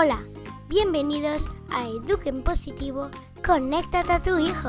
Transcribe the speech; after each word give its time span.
Hola, 0.00 0.22
bienvenidos 0.68 1.48
a 1.72 1.88
Eduquen 1.88 2.44
Positivo, 2.44 3.10
conéctate 3.44 4.12
a 4.12 4.22
tu 4.22 4.38
hijo. 4.38 4.68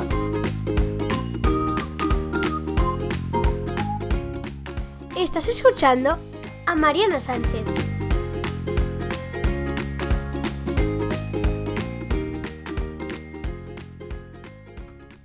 Estás 5.16 5.48
escuchando 5.48 6.18
a 6.66 6.76
Mariana 6.76 7.20
Sánchez. 7.20 7.64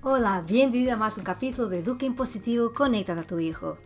Hola, 0.03 0.45
bienvenido 0.47 0.93
a 0.93 0.97
más 0.97 1.17
un 1.17 1.25
capítulo 1.25 1.71
de 1.71 1.79
Eduquen 1.79 2.15
Positivo, 2.15 2.75
conéctate 2.75 3.21
a 3.21 3.27
tu 3.27 3.41
hijo. 3.41 3.79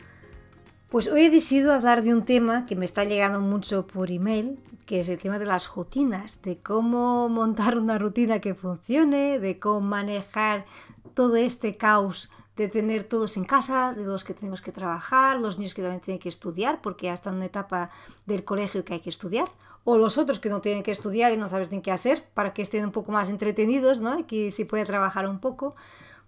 Pues 0.89 1.07
hoy 1.07 1.27
he 1.27 1.31
decidido 1.31 1.75
hablar 1.75 2.03
de 2.03 2.15
un 2.15 2.25
tema 2.25 2.65
que 2.65 2.75
me 2.75 2.87
está 2.87 3.05
llegando 3.05 3.41
mucho 3.41 3.87
por 3.87 4.11
email, 4.11 4.59
que 4.87 5.01
es 5.01 5.11
el 5.11 5.19
tema 5.19 5.39
de 5.39 5.45
las 5.45 5.69
rutinas, 5.69 6.41
de 6.41 6.63
cómo 6.63 7.29
montar 7.29 7.77
una 7.77 7.99
rutina 7.99 8.41
que 8.41 8.55
funcione, 8.55 9.39
de 9.39 9.59
cómo 9.59 9.83
manejar 9.83 10.65
todo 11.13 11.37
este 11.37 11.77
caos 11.77 12.31
de 12.57 12.69
tener 12.69 13.05
todos 13.05 13.37
en 13.37 13.45
casa, 13.45 13.93
de 13.93 14.05
los 14.05 14.25
que 14.25 14.33
tenemos 14.33 14.63
que 14.63 14.73
trabajar, 14.73 15.39
los 15.39 15.59
niños 15.59 15.75
que 15.75 15.83
también 15.83 16.01
tienen 16.01 16.21
que 16.21 16.31
estudiar, 16.31 16.81
porque 16.81 17.11
hasta 17.11 17.29
en 17.29 17.37
una 17.37 17.45
etapa 17.45 17.91
del 18.25 18.45
colegio 18.45 18.83
que 18.83 18.95
hay 18.95 19.01
que 19.01 19.11
estudiar, 19.11 19.51
o 19.85 19.99
los 19.99 20.17
otros 20.17 20.41
que 20.41 20.49
no 20.49 20.63
tienen 20.63 20.83
que 20.83 20.91
estudiar 20.91 21.35
y 21.35 21.37
no 21.37 21.51
sabes 21.51 21.71
ni 21.71 21.83
qué 21.83 21.93
hacer, 21.93 22.25
para 22.33 22.55
que 22.55 22.63
estén 22.63 22.87
un 22.87 22.93
poco 22.93 23.13
más 23.13 23.29
entretenidos, 23.29 24.01
¿no? 24.01 24.21
Y 24.21 24.25
que 24.25 24.51
se 24.53 24.65
puede 24.65 24.87
trabajar 24.87 25.29
un 25.29 25.39
poco. 25.39 25.77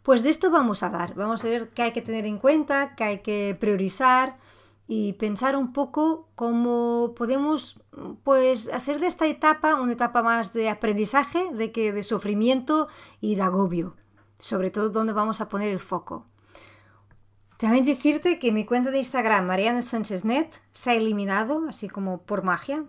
Pues 0.02 0.23
de 0.23 0.29
esto 0.29 0.51
vamos 0.51 0.82
a 0.82 0.88
hablar, 0.88 1.15
vamos 1.15 1.45
a 1.45 1.48
ver 1.48 1.70
qué 1.70 1.82
hay 1.82 1.92
que 1.92 2.02
tener 2.02 2.27
en 2.27 2.38
cuenta, 2.38 2.95
qué 2.95 3.04
hay 3.04 3.18
que 3.20 3.57
priorizar, 3.59 4.37
y 4.93 5.13
pensar 5.13 5.55
un 5.55 5.73
poco 5.73 6.29
cómo 6.35 7.15
podemos 7.15 7.80
pues 8.24 8.69
hacer 8.71 8.99
de 8.99 9.07
esta 9.07 9.29
etapa 9.29 9.77
una 9.77 9.93
etapa 9.93 10.21
más 10.24 10.52
de 10.52 10.69
aprendizaje, 10.69 11.49
de 11.52 11.71
que 11.71 11.93
de 11.93 12.02
sufrimiento 12.02 12.88
y 13.21 13.37
de 13.37 13.43
agobio, 13.43 13.95
sobre 14.41 14.73
todo 14.73 14.91
donde 14.91 15.13
vamos 15.13 15.41
a 15.41 15.49
poner 15.49 15.71
el 15.71 15.79
foco. 15.79 16.27
También 17.57 17.85
decirte 17.85 18.41
que 18.41 18.51
mi 18.51 18.65
cuenta 18.65 18.91
de 18.91 18.99
Instagram, 18.99 19.47
Mariana 19.47 19.80
Sánchez 19.82 20.24
Net, 20.24 20.60
se 20.73 20.91
ha 20.91 20.95
eliminado, 20.95 21.69
así 21.69 21.88
como 21.88 22.23
por 22.23 22.43
magia. 22.43 22.85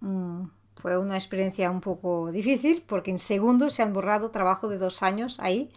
Mm, 0.00 0.48
fue 0.76 0.98
una 0.98 1.14
experiencia 1.14 1.70
un 1.70 1.80
poco 1.80 2.32
difícil 2.32 2.84
porque 2.86 3.12
en 3.12 3.18
segundos 3.18 3.72
se 3.72 3.82
han 3.82 3.94
borrado 3.94 4.30
trabajo 4.30 4.68
de 4.68 4.76
dos 4.76 5.02
años 5.02 5.40
ahí. 5.40 5.70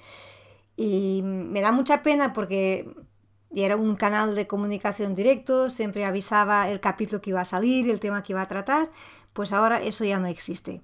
Y 0.76 1.22
me 1.24 1.62
da 1.62 1.72
mucha 1.72 2.04
pena 2.04 2.34
porque 2.34 2.94
y 3.52 3.64
era 3.64 3.76
un 3.76 3.96
canal 3.96 4.36
de 4.36 4.48
comunicación 4.48 5.16
directo, 5.16 5.70
siempre 5.70 6.06
avisaba 6.06 6.70
el 6.70 6.80
capítulo 6.80 7.22
que 7.22 7.32
iba 7.32 7.42
a 7.42 7.46
salir, 7.46 7.90
el 7.90 8.00
tema 8.00 8.24
que 8.24 8.34
iba 8.34 8.42
a 8.42 8.48
tratar, 8.48 8.90
pues 9.34 9.54
ahora 9.54 9.82
eso 9.82 10.04
ya 10.06 10.20
no 10.20 10.28
existe. 10.28 10.82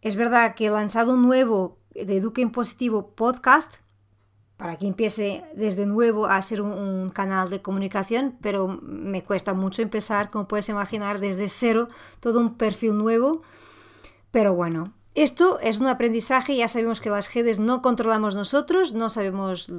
Es 0.00 0.16
verdad 0.16 0.54
que 0.54 0.66
he 0.66 0.70
lanzado 0.70 1.14
un 1.14 1.22
nuevo 1.22 1.78
de 1.94 2.16
Eduque 2.16 2.46
Positivo 2.46 3.14
podcast 3.14 3.74
para 4.56 4.76
que 4.76 4.86
empiece 4.86 5.44
desde 5.54 5.84
nuevo 5.84 6.26
a 6.26 6.40
ser 6.40 6.62
un, 6.62 7.10
canal 7.10 7.50
de 7.50 7.60
comunicación, 7.60 8.38
pero 8.40 8.68
me 8.68 9.22
cuesta 9.22 9.52
mucho 9.52 9.82
empezar, 9.82 10.30
como 10.30 10.48
puedes 10.48 10.68
imaginar, 10.68 11.20
desde 11.20 11.48
cero, 11.48 11.88
todo 12.20 12.40
un 12.40 12.56
perfil 12.56 12.96
nuevo. 12.96 13.42
Pero 14.30 14.54
bueno, 14.54 14.94
esto 15.14 15.60
es 15.60 15.80
un 15.80 15.88
aprendizaje, 15.88 16.56
ya 16.56 16.68
sabemos 16.68 17.00
que 17.00 17.10
las 17.10 17.32
redes 17.34 17.58
no 17.58 17.82
controlamos 17.82 18.34
nosotros, 18.34 18.92
no 18.92 19.10
sabemos 19.10 19.70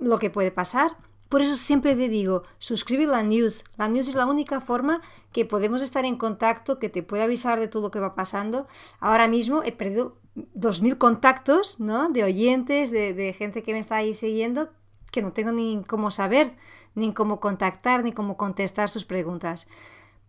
lo 0.00 0.18
que 0.18 0.30
puede 0.30 0.50
pasar. 0.50 0.96
Por 1.30 1.42
eso 1.42 1.56
siempre 1.56 1.94
te 1.94 2.08
digo, 2.08 2.42
suscribe 2.58 3.06
la 3.06 3.22
news. 3.22 3.64
La 3.78 3.88
news 3.88 4.08
es 4.08 4.16
la 4.16 4.26
única 4.26 4.60
forma 4.60 5.00
que 5.32 5.44
podemos 5.44 5.80
estar 5.80 6.04
en 6.04 6.16
contacto, 6.16 6.80
que 6.80 6.88
te 6.88 7.04
puede 7.04 7.22
avisar 7.22 7.60
de 7.60 7.68
todo 7.68 7.82
lo 7.82 7.90
que 7.92 8.00
va 8.00 8.16
pasando. 8.16 8.66
Ahora 8.98 9.28
mismo 9.28 9.62
he 9.62 9.70
perdido 9.70 10.16
2.000 10.34 10.98
contactos 10.98 11.78
¿no? 11.78 12.08
de 12.08 12.24
oyentes, 12.24 12.90
de, 12.90 13.14
de 13.14 13.32
gente 13.32 13.62
que 13.62 13.72
me 13.72 13.78
está 13.78 13.96
ahí 13.96 14.12
siguiendo, 14.12 14.70
que 15.12 15.22
no 15.22 15.32
tengo 15.32 15.52
ni 15.52 15.84
cómo 15.86 16.10
saber, 16.10 16.56
ni 16.96 17.14
cómo 17.14 17.38
contactar, 17.38 18.02
ni 18.02 18.10
cómo 18.10 18.36
contestar 18.36 18.88
sus 18.88 19.04
preguntas. 19.04 19.68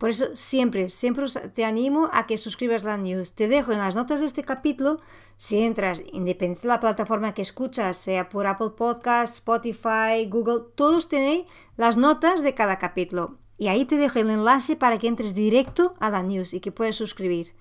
Por 0.02 0.10
eso 0.10 0.36
siempre, 0.36 0.90
siempre 0.90 1.28
te 1.54 1.64
animo 1.64 2.10
a 2.12 2.26
que 2.26 2.40
suscribas 2.40 2.84
la 2.84 2.98
news. 2.98 3.36
Te 3.36 3.48
dejo 3.48 3.72
en 3.72 3.78
las 3.78 3.96
notas 3.96 4.20
de 4.20 4.26
este 4.26 4.44
capítulo, 4.44 4.98
si 5.36 5.62
entras, 5.62 6.00
independientemente 6.00 6.62
de 6.64 6.68
la 6.70 6.80
plataforma 6.80 7.36
que 7.36 7.44
escuchas, 7.44 7.98
sea 7.98 8.28
por 8.28 8.48
Apple 8.48 8.72
Podcasts, 8.76 9.38
Spotify, 9.38 10.28
Google, 10.28 10.72
todos 10.74 11.08
tenéis 11.08 11.46
las 11.78 11.98
notas 11.98 12.42
de 12.42 12.56
cada 12.56 12.80
capítulo. 12.80 13.38
Y 13.60 13.68
ahí 13.68 13.86
te 13.86 13.98
dejo 13.98 14.18
el 14.18 14.32
enlace 14.32 14.76
para 14.76 14.98
que 14.98 15.08
entres 15.08 15.36
directo 15.36 15.94
a 16.00 16.10
la 16.10 16.24
news 16.24 16.56
y 16.56 16.62
que 16.62 16.72
puedas 16.72 16.96
suscribir. 16.96 17.54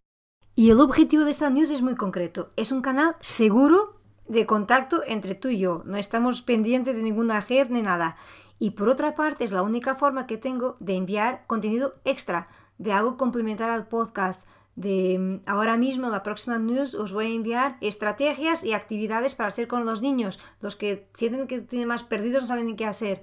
Y 0.54 0.70
el 0.70 0.80
objetivo 0.80 1.24
de 1.24 1.32
esta 1.32 1.50
news 1.50 1.70
es 1.70 1.82
muy 1.82 1.94
concreto. 1.94 2.54
Es 2.56 2.72
un 2.72 2.80
canal 2.80 3.16
seguro 3.20 4.00
de 4.28 4.46
contacto 4.46 5.02
entre 5.06 5.34
tú 5.34 5.48
y 5.48 5.58
yo. 5.58 5.82
No 5.84 5.98
estamos 5.98 6.40
pendientes 6.40 6.96
de 6.96 7.02
ninguna 7.02 7.40
red 7.40 7.68
ni 7.68 7.82
nada. 7.82 8.16
Y 8.62 8.72
por 8.72 8.90
otra 8.90 9.14
parte, 9.14 9.42
es 9.42 9.52
la 9.52 9.62
única 9.62 9.94
forma 9.94 10.26
que 10.26 10.36
tengo 10.36 10.76
de 10.80 10.94
enviar 10.94 11.44
contenido 11.46 11.94
extra, 12.04 12.46
de 12.76 12.92
algo 12.92 13.16
complementar 13.16 13.70
al 13.70 13.88
podcast. 13.88 14.46
De 14.76 15.18
mm, 15.18 15.48
ahora 15.48 15.78
mismo, 15.78 16.10
la 16.10 16.22
próxima 16.22 16.58
news, 16.58 16.94
os 16.94 17.14
voy 17.14 17.24
a 17.24 17.34
enviar 17.34 17.78
estrategias 17.80 18.62
y 18.62 18.74
actividades 18.74 19.34
para 19.34 19.48
hacer 19.48 19.66
con 19.66 19.86
los 19.86 20.02
niños, 20.02 20.38
los 20.60 20.76
que 20.76 21.08
sienten 21.14 21.46
que 21.46 21.62
tienen 21.62 21.88
más 21.88 22.02
perdidos, 22.02 22.42
no 22.42 22.48
saben 22.48 22.66
ni 22.66 22.76
qué 22.76 22.84
hacer. 22.84 23.22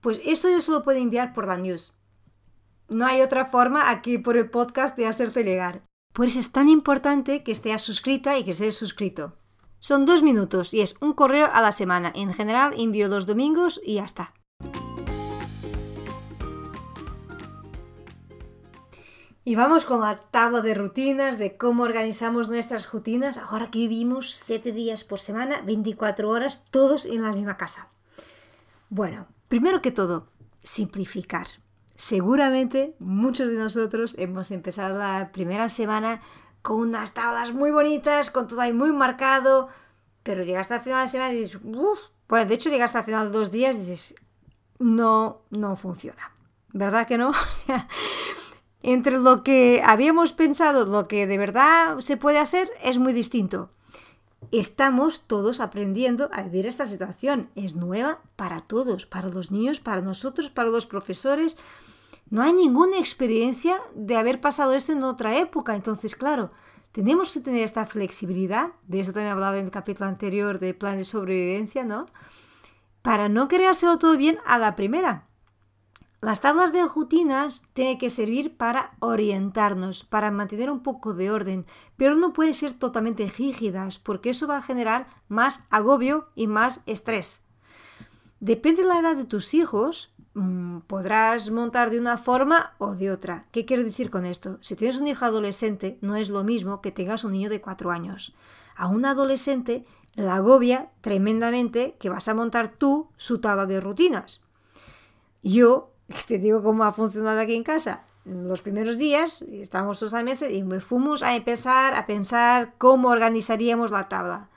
Pues 0.00 0.20
eso 0.24 0.50
yo 0.50 0.60
solo 0.60 0.82
puedo 0.82 0.98
enviar 0.98 1.34
por 1.34 1.46
la 1.46 1.56
news. 1.56 1.96
No 2.88 3.06
hay 3.06 3.22
otra 3.22 3.46
forma 3.46 3.90
aquí 3.90 4.18
por 4.18 4.36
el 4.36 4.50
podcast 4.50 4.96
de 4.96 5.06
hacerte 5.06 5.44
llegar. 5.44 5.84
Por 6.12 6.26
eso 6.26 6.40
es 6.40 6.50
tan 6.50 6.68
importante 6.68 7.44
que 7.44 7.52
estés 7.52 7.80
suscrita 7.80 8.36
y 8.38 8.44
que 8.44 8.50
estés 8.50 8.76
suscrito. 8.76 9.38
Son 9.78 10.04
dos 10.04 10.24
minutos 10.24 10.74
y 10.74 10.80
es 10.80 10.96
un 11.00 11.12
correo 11.12 11.48
a 11.52 11.60
la 11.60 11.70
semana. 11.70 12.10
En 12.12 12.34
general 12.34 12.74
envío 12.76 13.06
los 13.06 13.26
domingos 13.26 13.80
y 13.84 13.94
ya 13.94 14.04
está. 14.04 14.33
Y 19.46 19.56
vamos 19.56 19.84
con 19.84 20.00
la 20.00 20.16
tabla 20.16 20.62
de 20.62 20.72
rutinas, 20.72 21.38
de 21.38 21.58
cómo 21.58 21.82
organizamos 21.82 22.48
nuestras 22.48 22.90
rutinas, 22.90 23.36
ahora 23.36 23.70
que 23.70 23.80
vivimos 23.80 24.32
7 24.32 24.72
días 24.72 25.04
por 25.04 25.20
semana, 25.20 25.60
24 25.60 26.30
horas, 26.30 26.64
todos 26.70 27.04
en 27.04 27.22
la 27.22 27.30
misma 27.30 27.58
casa. 27.58 27.88
Bueno, 28.88 29.26
primero 29.48 29.82
que 29.82 29.92
todo, 29.92 30.28
simplificar. 30.62 31.46
Seguramente 31.94 32.96
muchos 32.98 33.50
de 33.50 33.56
nosotros 33.56 34.14
hemos 34.18 34.50
empezado 34.50 34.98
la 34.98 35.30
primera 35.30 35.68
semana 35.68 36.22
con 36.62 36.78
unas 36.78 37.12
tablas 37.12 37.52
muy 37.52 37.70
bonitas, 37.70 38.30
con 38.30 38.48
todo 38.48 38.62
ahí 38.62 38.72
muy 38.72 38.92
marcado, 38.92 39.68
pero 40.22 40.42
llegas 40.42 40.62
hasta 40.62 40.76
el 40.76 40.80
final 40.80 41.00
de 41.00 41.04
la 41.04 41.08
semana 41.08 41.32
y 41.34 41.40
dices, 41.40 41.60
uff, 41.62 41.98
pues 42.26 42.48
de 42.48 42.54
hecho 42.54 42.70
llegas 42.70 42.88
hasta 42.88 43.00
el 43.00 43.04
final 43.04 43.30
de 43.30 43.38
dos 43.38 43.50
días 43.50 43.76
y 43.76 43.80
dices, 43.80 44.14
no, 44.78 45.42
no 45.50 45.76
funciona. 45.76 46.32
¿Verdad 46.72 47.06
que 47.06 47.18
no? 47.18 47.30
O 47.48 47.52
sea, 47.52 47.88
entre 48.82 49.18
lo 49.18 49.42
que 49.42 49.82
habíamos 49.84 50.32
pensado, 50.32 50.84
lo 50.84 51.08
que 51.08 51.26
de 51.26 51.38
verdad 51.38 52.00
se 52.00 52.16
puede 52.16 52.38
hacer, 52.38 52.70
es 52.82 52.98
muy 52.98 53.12
distinto. 53.12 53.70
Estamos 54.52 55.22
todos 55.26 55.60
aprendiendo 55.60 56.28
a 56.32 56.42
vivir 56.42 56.66
esta 56.66 56.84
situación. 56.84 57.48
Es 57.54 57.76
nueva 57.76 58.20
para 58.36 58.60
todos, 58.60 59.06
para 59.06 59.28
los 59.28 59.50
niños, 59.50 59.80
para 59.80 60.02
nosotros, 60.02 60.50
para 60.50 60.68
los 60.68 60.86
profesores. 60.86 61.56
No 62.28 62.42
hay 62.42 62.52
ninguna 62.52 62.98
experiencia 62.98 63.76
de 63.94 64.16
haber 64.16 64.40
pasado 64.40 64.74
esto 64.74 64.92
en 64.92 65.02
otra 65.02 65.38
época. 65.38 65.74
Entonces, 65.74 66.14
claro, 66.14 66.50
tenemos 66.92 67.32
que 67.32 67.40
tener 67.40 67.62
esta 67.62 67.86
flexibilidad. 67.86 68.68
De 68.86 69.00
eso 69.00 69.12
también 69.12 69.32
hablaba 69.32 69.58
en 69.58 69.64
el 69.64 69.70
capítulo 69.70 70.08
anterior 70.08 70.58
de 70.58 70.74
plan 70.74 70.98
de 70.98 71.04
sobrevivencia, 71.04 71.84
¿no? 71.84 72.06
Para 73.04 73.28
no 73.28 73.48
hacerlo 73.68 73.98
todo 73.98 74.16
bien 74.16 74.38
a 74.46 74.56
la 74.56 74.76
primera. 74.76 75.26
Las 76.22 76.40
tablas 76.40 76.72
de 76.72 76.82
rutinas 76.88 77.62
tienen 77.74 77.98
que 77.98 78.08
servir 78.08 78.56
para 78.56 78.94
orientarnos, 78.98 80.04
para 80.04 80.30
mantener 80.30 80.70
un 80.70 80.82
poco 80.82 81.12
de 81.12 81.30
orden, 81.30 81.66
pero 81.98 82.14
no 82.14 82.32
pueden 82.32 82.54
ser 82.54 82.72
totalmente 82.72 83.28
rígidas 83.28 83.98
porque 83.98 84.30
eso 84.30 84.46
va 84.46 84.56
a 84.56 84.62
generar 84.62 85.06
más 85.28 85.64
agobio 85.68 86.30
y 86.34 86.46
más 86.46 86.80
estrés. 86.86 87.42
Depende 88.40 88.80
de 88.80 88.88
la 88.88 89.00
edad 89.00 89.16
de 89.16 89.26
tus 89.26 89.52
hijos, 89.52 90.14
mm, 90.32 90.78
podrás 90.86 91.50
montar 91.50 91.90
de 91.90 92.00
una 92.00 92.16
forma 92.16 92.72
o 92.78 92.94
de 92.94 93.10
otra. 93.10 93.44
¿Qué 93.52 93.66
quiero 93.66 93.84
decir 93.84 94.10
con 94.10 94.24
esto? 94.24 94.56
Si 94.62 94.76
tienes 94.76 94.98
un 94.98 95.08
hijo 95.08 95.26
adolescente, 95.26 95.98
no 96.00 96.16
es 96.16 96.30
lo 96.30 96.42
mismo 96.42 96.80
que 96.80 96.90
tengas 96.90 97.24
un 97.24 97.32
niño 97.32 97.50
de 97.50 97.60
4 97.60 97.90
años. 97.90 98.34
A 98.74 98.88
un 98.88 99.04
adolescente 99.04 99.84
le 100.14 100.28
agobia 100.28 100.90
tremendamente 101.00 101.96
que 101.98 102.08
vas 102.08 102.28
a 102.28 102.34
montar 102.34 102.74
tú 102.76 103.10
su 103.16 103.40
tabla 103.40 103.66
de 103.66 103.80
rutinas. 103.80 104.44
Yo 105.42 105.92
te 106.26 106.38
digo 106.38 106.62
cómo 106.62 106.84
ha 106.84 106.92
funcionado 106.92 107.40
aquí 107.40 107.54
en 107.54 107.64
casa. 107.64 108.04
Los 108.24 108.62
primeros 108.62 108.96
días 108.96 109.42
estábamos 109.42 109.98
todos 109.98 110.14
a 110.14 110.18
la 110.18 110.24
mesa 110.24 110.48
y 110.48 110.62
me 110.62 110.80
fuimos 110.80 111.22
a 111.22 111.36
empezar 111.36 111.94
a 111.94 112.06
pensar 112.06 112.74
cómo 112.78 113.08
organizaríamos 113.08 113.90
la 113.90 114.08
tabla. 114.08 114.48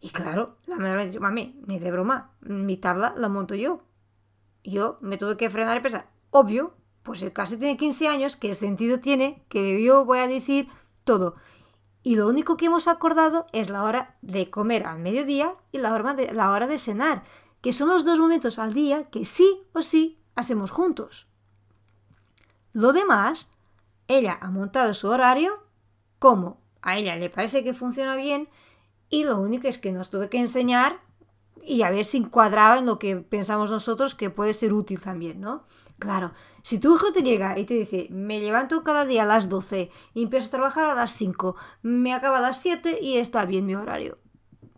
Y 0.00 0.10
claro, 0.10 0.58
la 0.66 0.76
madre 0.76 0.96
me 0.96 1.06
dijo, 1.06 1.22
mami, 1.22 1.58
ni 1.66 1.78
de 1.78 1.90
broma, 1.90 2.32
mi 2.42 2.76
tabla 2.76 3.14
la 3.16 3.30
monto 3.30 3.54
yo. 3.54 3.80
Yo 4.62 4.98
me 5.00 5.16
tuve 5.16 5.38
que 5.38 5.48
frenar 5.48 5.78
y 5.78 5.80
pensar, 5.80 6.10
obvio, 6.30 6.74
pues 7.02 7.24
casi 7.32 7.56
tiene 7.56 7.78
15 7.78 8.08
años, 8.08 8.36
¿qué 8.36 8.52
sentido 8.52 9.00
tiene 9.00 9.42
que 9.48 9.82
yo 9.82 10.04
voy 10.04 10.18
a 10.18 10.26
decir 10.26 10.68
todo. 11.04 11.36
Y 12.06 12.16
lo 12.16 12.28
único 12.28 12.58
que 12.58 12.66
hemos 12.66 12.86
acordado 12.86 13.46
es 13.52 13.70
la 13.70 13.82
hora 13.82 14.18
de 14.20 14.50
comer 14.50 14.86
al 14.86 14.98
mediodía 14.98 15.54
y 15.72 15.78
la 15.78 15.94
hora 15.94 16.12
de, 16.12 16.32
la 16.34 16.50
hora 16.50 16.66
de 16.66 16.76
cenar, 16.76 17.24
que 17.62 17.72
son 17.72 17.88
los 17.88 18.04
dos 18.04 18.20
momentos 18.20 18.58
al 18.58 18.74
día 18.74 19.04
que 19.04 19.24
sí 19.24 19.62
o 19.72 19.80
sí 19.80 20.20
hacemos 20.34 20.70
juntos. 20.70 21.26
Lo 22.74 22.92
demás, 22.92 23.50
ella 24.06 24.38
ha 24.38 24.50
montado 24.50 24.92
su 24.92 25.08
horario 25.08 25.64
como 26.18 26.60
a 26.82 26.98
ella 26.98 27.16
le 27.16 27.30
parece 27.30 27.64
que 27.64 27.72
funciona 27.72 28.16
bien 28.16 28.48
y 29.08 29.24
lo 29.24 29.38
único 29.38 29.66
es 29.66 29.78
que 29.78 29.90
nos 29.90 30.10
tuve 30.10 30.28
que 30.28 30.38
enseñar 30.38 31.00
y 31.62 31.82
a 31.82 31.90
ver 31.90 32.04
si 32.04 32.18
encuadraba 32.18 32.78
en 32.78 32.86
lo 32.86 32.98
que 32.98 33.16
pensamos 33.16 33.70
nosotros 33.70 34.14
que 34.14 34.30
puede 34.30 34.52
ser 34.52 34.72
útil 34.72 35.00
también, 35.00 35.40
¿no? 35.40 35.64
Claro, 35.98 36.32
si 36.62 36.78
tu 36.78 36.94
hijo 36.94 37.12
te 37.12 37.22
llega 37.22 37.58
y 37.58 37.64
te 37.64 37.74
dice, 37.74 38.08
me 38.10 38.40
levanto 38.40 38.84
cada 38.84 39.04
día 39.04 39.22
a 39.22 39.26
las 39.26 39.48
12 39.48 39.90
y 40.14 40.22
empiezo 40.22 40.48
a 40.48 40.50
trabajar 40.50 40.86
a 40.86 40.94
las 40.94 41.12
5, 41.12 41.56
me 41.82 42.12
acaba 42.12 42.38
a 42.38 42.42
las 42.42 42.60
7 42.60 42.98
y 43.00 43.16
está 43.16 43.44
bien 43.44 43.66
mi 43.66 43.74
horario. 43.74 44.18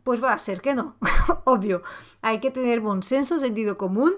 Pues 0.04 0.22
va 0.22 0.32
a 0.32 0.38
ser 0.38 0.60
que 0.60 0.74
no, 0.74 0.96
obvio. 1.44 1.82
Hay 2.22 2.40
que 2.40 2.50
tener 2.50 2.80
buen 2.80 3.02
senso, 3.02 3.38
sentido 3.38 3.76
común 3.76 4.14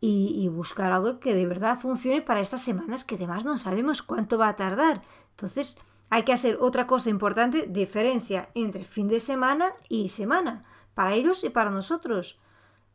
y, 0.00 0.34
y, 0.38 0.48
buscar 0.48 0.92
algo 0.92 1.20
que 1.20 1.34
de 1.34 1.46
verdad 1.46 1.78
funcione 1.78 2.22
para 2.22 2.40
estas 2.40 2.62
semanas 2.62 3.04
que 3.04 3.16
además 3.16 3.44
no 3.44 3.58
sabemos 3.58 4.02
cuánto 4.02 4.38
va 4.38 4.48
a 4.48 4.56
tardar. 4.56 5.02
Entonces, 5.30 5.78
hay 6.08 6.22
que 6.22 6.32
hacer 6.32 6.58
otra 6.60 6.86
cosa 6.86 7.10
importante, 7.10 7.66
diferencia 7.66 8.48
entre 8.54 8.84
fin 8.84 9.08
de 9.08 9.20
semana 9.20 9.72
y 9.88 10.10
semana 10.10 10.64
para 10.96 11.14
ellos 11.14 11.44
y 11.44 11.50
para 11.50 11.70
nosotros. 11.70 12.40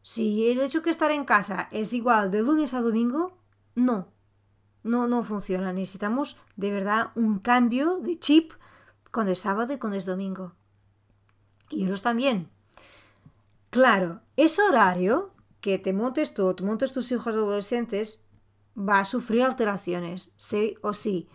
Si 0.01 0.49
el 0.49 0.59
hecho 0.59 0.81
que 0.81 0.89
estar 0.89 1.11
en 1.11 1.23
casa 1.23 1.69
es 1.71 1.93
igual 1.93 2.31
de 2.31 2.41
lunes 2.41 2.73
a 2.73 2.81
domingo, 2.81 3.37
no, 3.75 4.07
no, 4.81 5.07
no 5.07 5.23
funciona. 5.23 5.71
Necesitamos 5.71 6.41
de 6.55 6.71
verdad 6.71 7.11
un 7.13 7.37
cambio 7.37 7.99
de 7.99 8.17
chip 8.17 8.53
cuando 9.11 9.33
es 9.33 9.39
sábado 9.39 9.71
y 9.73 9.77
cuando 9.77 9.99
es 9.99 10.07
domingo. 10.07 10.55
Y 11.69 11.85
ellos 11.85 12.01
también. 12.01 12.49
Claro, 13.69 14.21
ese 14.35 14.63
horario 14.63 15.35
que 15.61 15.77
te 15.77 15.93
montes 15.93 16.33
tú 16.33 16.55
te 16.55 16.63
montes 16.63 16.93
tus 16.93 17.11
hijos 17.11 17.35
adolescentes 17.35 18.23
va 18.75 18.99
a 18.99 19.05
sufrir 19.05 19.43
alteraciones, 19.43 20.33
sí 20.37 20.75
o 20.81 20.95
sí. 20.95 21.29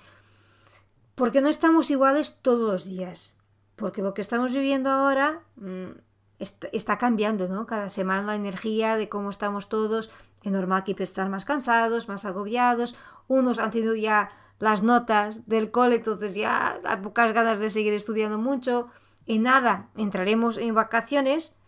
Porque 1.15 1.41
no 1.41 1.49
estamos 1.49 1.93
iguales 1.93 2.41
todos 2.43 2.69
los 2.69 2.85
días. 2.87 3.39
Porque 3.77 4.03
lo 4.03 4.15
que 4.15 4.21
estamos 4.21 4.53
viviendo 4.53 4.91
ahora 4.91 5.45
mm, 5.55 6.06
está, 6.39 6.99
cambiando, 6.99 7.49
¿no? 7.49 7.67
Cada 7.67 7.89
semana 7.89 8.23
la 8.23 8.35
energía 8.35 8.97
de 8.97 9.09
cómo 9.09 9.31
estamos 9.31 9.69
todos. 9.69 10.11
Es 10.43 10.53
normal 10.53 10.85
que 10.85 10.95
estar 11.03 11.29
más 11.29 11.45
cansados, 11.45 12.09
más 12.09 12.25
agobiados. 12.25 12.97
Unos 13.29 13.59
han 13.59 13.71
tenido 13.71 13.95
ya 13.95 14.31
las 14.59 14.83
notas 14.83 15.49
del 15.49 15.71
cole, 15.71 15.97
entonces 15.97 16.35
ya 16.35 16.81
hay 16.85 17.01
pocas 17.03 17.33
ganas 17.33 17.59
de 17.59 17.71
seguir 17.71 17.93
estudiando 17.93 18.39
mucho. 18.39 18.89
Y 19.25 19.39
nada, 19.39 19.89
entraremos 19.97 20.59
en 20.59 20.75
vacaciones. 20.75 21.59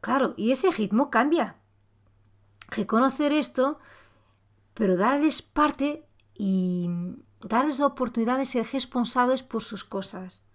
Claro, 0.00 0.34
y 0.36 0.52
ese 0.52 0.70
ritmo 0.70 1.10
cambia. 1.10 1.56
Reconocer 2.70 3.32
esto, 3.32 3.78
pero 4.74 4.96
darles 4.96 5.42
parte 5.42 6.04
y 6.34 6.88
darles 7.40 7.78
la 7.78 7.86
oportunidad 7.86 8.38
de 8.38 8.46
ser 8.46 8.66
responsables 8.72 9.42
por 9.42 9.62
sus 9.62 9.84
cosas 9.84 10.48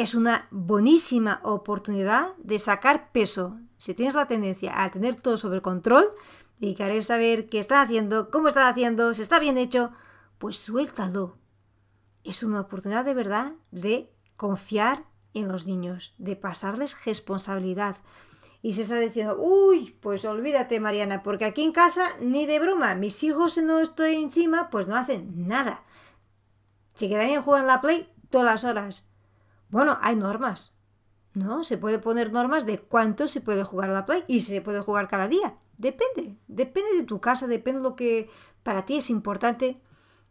es 0.00 0.14
una 0.14 0.48
buenísima 0.50 1.40
oportunidad 1.42 2.34
de 2.38 2.58
sacar 2.58 3.12
peso. 3.12 3.58
Si 3.76 3.92
tienes 3.92 4.14
la 4.14 4.26
tendencia 4.26 4.82
a 4.82 4.90
tener 4.90 5.16
todo 5.16 5.36
sobre 5.36 5.60
control 5.60 6.10
y 6.58 6.74
querer 6.74 7.04
saber 7.04 7.50
qué 7.50 7.58
están 7.58 7.84
haciendo, 7.84 8.30
cómo 8.30 8.48
están 8.48 8.66
haciendo, 8.66 9.12
si 9.12 9.20
está 9.20 9.38
bien 9.38 9.58
hecho, 9.58 9.92
pues 10.38 10.56
suéltalo. 10.56 11.36
Es 12.24 12.42
una 12.42 12.60
oportunidad 12.60 13.04
de 13.04 13.12
verdad 13.12 13.52
de 13.72 14.10
confiar 14.36 15.04
en 15.34 15.48
los 15.48 15.66
niños, 15.66 16.14
de 16.16 16.34
pasarles 16.34 16.96
responsabilidad. 17.04 17.98
Y 18.62 18.72
se 18.72 18.82
está 18.82 18.98
diciendo, 18.98 19.36
uy, 19.38 19.96
pues 20.00 20.24
olvídate, 20.24 20.80
Mariana, 20.80 21.22
porque 21.22 21.44
aquí 21.44 21.62
en 21.62 21.72
casa 21.72 22.08
ni 22.22 22.46
de 22.46 22.58
broma, 22.58 22.94
mis 22.94 23.22
hijos 23.22 23.52
si 23.52 23.62
no 23.62 23.80
estoy 23.80 24.14
encima, 24.14 24.70
pues 24.70 24.86
no 24.86 24.96
hacen 24.96 25.46
nada. 25.46 25.82
Se 26.94 27.08
quedarían 27.10 27.42
jugando 27.42 27.66
la 27.66 27.82
play 27.82 28.10
todas 28.30 28.46
las 28.46 28.64
horas. 28.64 29.09
Bueno, 29.70 29.98
hay 30.00 30.16
normas, 30.16 30.74
¿no? 31.34 31.64
Se 31.64 31.78
puede 31.78 31.98
poner 31.98 32.32
normas 32.32 32.66
de 32.66 32.80
cuánto 32.80 33.28
se 33.28 33.40
puede 33.40 33.64
jugar 33.64 33.90
a 33.90 33.94
la 33.94 34.06
Play 34.06 34.24
y 34.26 34.40
si 34.40 34.52
se 34.52 34.62
puede 34.62 34.80
jugar 34.80 35.08
cada 35.08 35.28
día. 35.28 35.54
Depende, 35.78 36.36
depende 36.48 36.96
de 36.96 37.04
tu 37.04 37.20
casa, 37.20 37.46
depende 37.46 37.80
de 37.80 37.88
lo 37.88 37.96
que 37.96 38.28
para 38.62 38.84
ti 38.84 38.96
es 38.96 39.10
importante. 39.10 39.80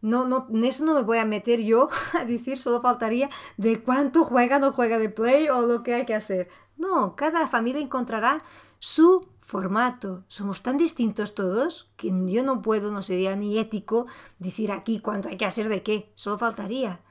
No, 0.02 0.26
no, 0.26 0.48
en 0.50 0.64
eso 0.64 0.86
no 0.86 0.94
me 0.94 1.02
voy 1.02 1.18
a 1.18 1.26
meter 1.26 1.60
yo 1.62 1.90
a 2.20 2.26
decir, 2.26 2.58
solo 2.58 2.82
faltaría 2.82 3.30
de 3.58 3.82
cuánto 3.82 4.24
juega 4.24 4.60
no 4.60 4.72
juega 4.72 4.98
de 4.98 5.10
Play 5.10 5.50
o 5.50 5.62
lo 5.62 5.84
que 5.84 5.94
hay 5.96 6.06
que 6.06 6.16
hacer. 6.16 6.50
No, 6.78 7.16
cada 7.16 7.48
familia 7.48 7.82
encontrará 7.82 8.44
su 8.80 9.28
formato. 9.42 10.24
Somos 10.28 10.62
tan 10.62 10.78
distintos 10.78 11.34
todos 11.34 11.92
que 11.98 12.14
yo 12.28 12.44
no 12.44 12.62
puedo, 12.62 12.92
no 12.92 13.02
sería 13.02 13.36
ni 13.36 13.58
ético 13.58 14.06
decir 14.38 14.72
aquí 14.72 15.00
cuánto 15.00 15.30
hay 15.30 15.38
que 15.38 15.46
hacer 15.46 15.70
de 15.70 15.84
qué. 15.84 16.12
Solo 16.16 16.38
faltaría. 16.38 17.02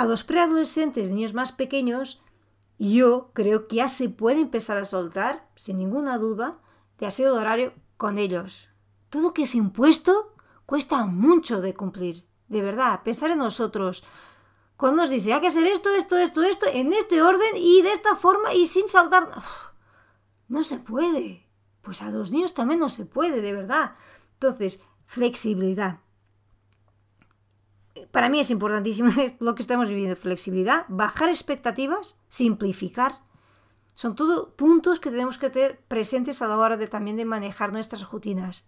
A 0.00 0.06
los 0.06 0.24
preadolescentes, 0.24 1.10
niños 1.10 1.34
más 1.34 1.52
pequeños, 1.52 2.22
yo 2.78 3.32
creo 3.34 3.68
que 3.68 3.76
ya 3.76 3.88
se 3.90 4.08
puede 4.08 4.40
empezar 4.40 4.78
a 4.78 4.86
soltar, 4.86 5.46
sin 5.56 5.76
ninguna 5.76 6.16
duda, 6.16 6.58
de 6.96 7.04
hacer 7.04 7.26
el 7.26 7.34
horario 7.34 7.74
con 7.98 8.16
ellos. 8.16 8.70
Todo 9.10 9.34
que 9.34 9.42
es 9.42 9.54
impuesto 9.54 10.34
cuesta 10.64 11.04
mucho 11.04 11.60
de 11.60 11.74
cumplir. 11.74 12.24
De 12.48 12.62
verdad, 12.62 13.02
pensar 13.02 13.30
en 13.30 13.40
nosotros. 13.40 14.02
Cuando 14.78 15.02
nos 15.02 15.10
dice 15.10 15.34
hay 15.34 15.42
que 15.42 15.48
hacer 15.48 15.66
esto, 15.66 15.90
esto, 15.90 16.16
esto, 16.16 16.44
esto, 16.44 16.64
en 16.72 16.94
este 16.94 17.20
orden 17.20 17.54
y 17.56 17.82
de 17.82 17.92
esta 17.92 18.16
forma 18.16 18.54
y 18.54 18.64
sin 18.64 18.88
saltar. 18.88 19.28
No 20.48 20.62
se 20.62 20.78
puede. 20.78 21.46
Pues 21.82 22.00
a 22.00 22.08
los 22.08 22.30
niños 22.30 22.54
también 22.54 22.80
no 22.80 22.88
se 22.88 23.04
puede, 23.04 23.42
de 23.42 23.52
verdad. 23.52 23.96
Entonces, 24.32 24.80
flexibilidad 25.04 26.00
para 28.10 28.28
mí 28.28 28.40
es 28.40 28.50
importantísimo 28.50 29.10
lo 29.40 29.54
que 29.54 29.62
estamos 29.62 29.88
viviendo, 29.88 30.16
flexibilidad, 30.16 30.84
bajar 30.88 31.28
expectativas, 31.28 32.16
simplificar. 32.28 33.20
Son 33.94 34.14
todo 34.14 34.54
puntos 34.56 35.00
que 35.00 35.10
tenemos 35.10 35.38
que 35.38 35.50
tener 35.50 35.80
presentes 35.88 36.42
a 36.42 36.48
la 36.48 36.56
hora 36.56 36.76
de 36.76 36.86
también 36.86 37.16
de 37.16 37.24
manejar 37.24 37.72
nuestras 37.72 38.10
rutinas. 38.10 38.64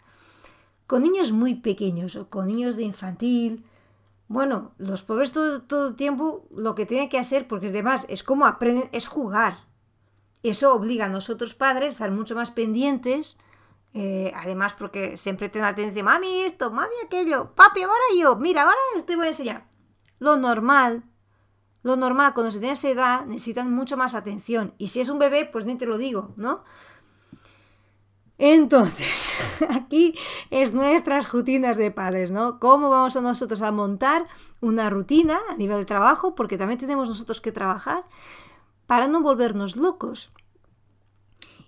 Con 0.86 1.02
niños 1.02 1.32
muy 1.32 1.54
pequeños 1.54 2.16
o 2.16 2.28
con 2.28 2.48
niños 2.48 2.76
de 2.76 2.82
infantil, 2.82 3.64
bueno, 4.28 4.72
los 4.78 5.02
pobres 5.02 5.32
todo, 5.32 5.62
todo 5.62 5.88
el 5.88 5.96
tiempo 5.96 6.46
lo 6.54 6.74
que 6.74 6.86
tienen 6.86 7.08
que 7.08 7.18
hacer, 7.18 7.48
porque 7.48 7.68
además 7.68 8.06
es 8.08 8.22
como 8.22 8.46
aprenden, 8.46 8.88
es 8.92 9.08
jugar. 9.08 9.66
Eso 10.42 10.74
obliga 10.74 11.06
a 11.06 11.08
nosotros 11.08 11.54
padres 11.54 11.86
a 11.86 11.90
estar 11.90 12.10
mucho 12.10 12.34
más 12.34 12.50
pendientes 12.50 13.38
eh, 13.94 14.32
además, 14.34 14.74
porque 14.74 15.16
siempre 15.16 15.48
tengo 15.48 15.66
la 15.66 15.74
tendencia, 15.74 16.02
mami 16.02 16.42
esto, 16.42 16.70
mami 16.70 16.94
aquello, 17.04 17.54
papi, 17.54 17.82
ahora 17.82 17.96
yo, 18.18 18.36
mira, 18.36 18.62
ahora 18.62 18.76
te 19.04 19.16
voy 19.16 19.26
a 19.26 19.28
enseñar. 19.28 19.68
Lo 20.18 20.36
normal, 20.36 21.04
lo 21.82 21.96
normal, 21.96 22.32
cuando 22.32 22.50
se 22.50 22.58
tiene 22.58 22.72
esa 22.72 22.88
edad, 22.88 23.26
necesitan 23.26 23.72
mucho 23.72 23.96
más 23.96 24.14
atención. 24.14 24.74
Y 24.78 24.88
si 24.88 25.00
es 25.00 25.08
un 25.08 25.18
bebé, 25.18 25.48
pues 25.50 25.64
ni 25.64 25.76
te 25.76 25.86
lo 25.86 25.98
digo, 25.98 26.32
¿no? 26.36 26.64
Entonces, 28.38 29.40
aquí 29.70 30.18
es 30.50 30.72
nuestras 30.72 31.30
rutinas 31.30 31.76
de 31.76 31.90
padres, 31.90 32.30
¿no? 32.30 32.58
¿Cómo 32.60 32.88
vamos 32.88 33.16
a 33.16 33.20
nosotros 33.20 33.62
a 33.62 33.72
montar 33.72 34.26
una 34.60 34.90
rutina 34.90 35.38
a 35.50 35.56
nivel 35.56 35.78
de 35.78 35.84
trabajo? 35.84 36.34
Porque 36.34 36.58
también 36.58 36.80
tenemos 36.80 37.08
nosotros 37.08 37.40
que 37.40 37.52
trabajar 37.52 38.04
para 38.86 39.06
no 39.06 39.20
volvernos 39.20 39.76
locos. 39.76 40.32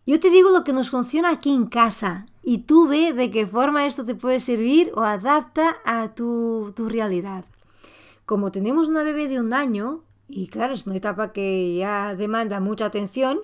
Yo 0.06 0.20
te 0.20 0.28
digo 0.28 0.50
lo 0.50 0.64
que 0.64 0.74
nos 0.74 0.90
funciona 0.90 1.30
aquí 1.30 1.52
en 1.52 1.66
casa 1.66 2.26
y 2.42 2.58
tú 2.58 2.86
ve 2.86 3.14
de 3.14 3.30
qué 3.30 3.46
forma 3.46 3.86
esto 3.86 4.04
te 4.04 4.14
puede 4.14 4.38
servir 4.38 4.92
o 4.94 5.00
adapta 5.00 5.78
a 5.86 6.14
tu, 6.14 6.74
realidad. 6.76 7.46
Como 8.26 8.52
tenemos 8.52 8.88
una 8.88 9.02
bebé 9.02 9.28
de 9.28 9.40
un 9.40 9.54
año, 9.54 10.02
y 10.28 10.48
claro, 10.48 10.74
es 10.74 10.86
una 10.86 10.96
etapa 10.96 11.32
que 11.32 11.76
ya 11.76 12.14
demanda 12.14 12.60
mucha 12.60 12.84
atención, 12.84 13.40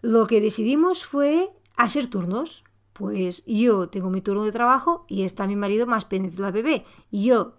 lo 0.00 0.28
que 0.28 0.40
decidimos 0.40 1.04
fue 1.04 1.50
hacer 1.76 2.06
turnos. 2.06 2.64
Pues 2.92 3.44
yo 3.46 3.88
tengo 3.88 4.10
mi 4.10 4.20
turno 4.20 4.44
de 4.44 4.52
trabajo 4.52 5.06
y 5.08 5.24
está 5.24 5.46
mi 5.48 5.56
marido 5.56 5.86
más 5.86 6.04
pendiente 6.04 6.36
de 6.36 6.42
la 6.42 6.50
bebé. 6.52 6.84
Y 7.10 7.24
yo, 7.24 7.54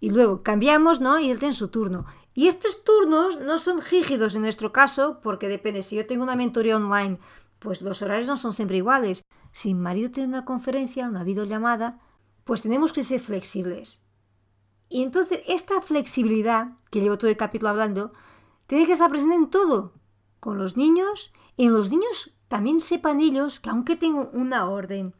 y 0.00 0.10
luego 0.10 0.42
cambiamos, 0.42 1.00
¿no? 1.00 1.20
Y 1.20 1.30
él 1.30 1.38
tiene 1.38 1.54
su 1.54 1.68
turno. 1.68 2.04
Y 2.34 2.48
estos 2.48 2.82
turnos 2.82 3.40
no 3.40 3.58
son 3.58 3.80
rígidos 3.80 4.34
en 4.34 4.42
nuestro 4.42 4.72
caso, 4.72 5.20
porque 5.22 5.48
depende, 5.48 5.82
si 5.82 5.96
yo 5.96 6.06
tengo 6.06 6.24
una 6.24 6.34
mentoría 6.36 6.76
online, 6.76 7.18
pues 7.60 7.80
los 7.80 8.02
horarios 8.02 8.28
no 8.28 8.36
son 8.36 8.52
siempre 8.52 8.76
iguales. 8.76 9.22
Si 9.52 9.72
mi 9.72 9.80
marido 9.80 10.10
tiene 10.10 10.30
una 10.30 10.44
conferencia, 10.44 11.08
una 11.08 11.22
videollamada, 11.22 12.00
pues 12.42 12.62
tenemos 12.62 12.92
que 12.92 13.04
ser 13.04 13.20
flexibles. 13.20 14.02
Y 14.88 15.02
entonces 15.02 15.40
esta 15.46 15.80
flexibilidad, 15.80 16.72
que 16.90 17.00
llevo 17.00 17.18
todo 17.18 17.30
el 17.30 17.36
capítulo 17.36 17.70
hablando, 17.70 18.12
tiene 18.66 18.86
que 18.86 18.92
estar 18.92 19.10
presente 19.10 19.36
en 19.36 19.48
todo. 19.48 19.94
Con 20.40 20.58
los 20.58 20.76
niños, 20.76 21.32
en 21.56 21.72
los 21.72 21.90
niños 21.90 22.34
también 22.48 22.80
sepan 22.80 23.20
ellos 23.20 23.60
que 23.60 23.70
aunque 23.70 23.96
tengo 23.96 24.28
una 24.32 24.68
orden, 24.68 25.14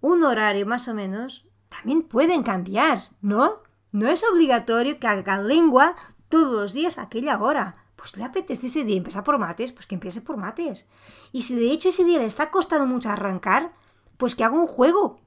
un 0.00 0.24
horario 0.24 0.66
más 0.66 0.88
o 0.88 0.94
menos, 0.94 1.48
también 1.68 2.02
pueden 2.02 2.42
cambiar, 2.42 3.10
¿no? 3.20 3.62
No 3.92 4.08
es 4.08 4.24
obligatorio 4.24 4.98
que 4.98 5.06
haga 5.06 5.40
lengua 5.42 5.94
todos 6.28 6.52
los 6.52 6.72
días 6.72 6.98
a 6.98 7.02
aquella 7.02 7.38
hora. 7.38 7.76
Pues 7.96 8.16
le 8.16 8.24
apetece 8.24 8.68
ese 8.68 8.84
día 8.84 8.96
empezar 8.96 9.24
por 9.24 9.38
mates, 9.38 9.72
pues 9.72 9.86
que 9.86 9.94
empiece 9.94 10.20
por 10.20 10.36
mates. 10.36 10.88
Y 11.32 11.42
si 11.42 11.54
de 11.54 11.72
hecho 11.72 11.88
ese 11.88 12.04
día 12.04 12.18
le 12.18 12.26
está 12.26 12.50
costando 12.50 12.86
mucho 12.86 13.10
arrancar, 13.10 13.72
pues 14.16 14.34
que 14.34 14.44
haga 14.44 14.54
un 14.54 14.66
juego. 14.66 15.20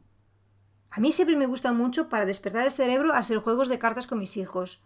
A 0.89 0.99
mí 0.99 1.11
siempre 1.11 1.35
me 1.35 1.47
gusta 1.47 1.73
mucho 1.73 2.09
para 2.09 2.25
despertar 2.25 2.65
el 2.65 2.71
cerebro 2.71 3.13
hacer 3.13 3.39
juegos 3.39 3.67
de 3.67 3.79
cartas 3.79 4.07
con 4.07 4.19
mis 4.19 4.37
hijos. 4.37 4.81